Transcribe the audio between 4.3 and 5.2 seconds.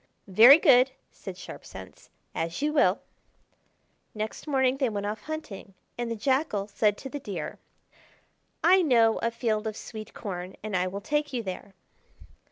morning they went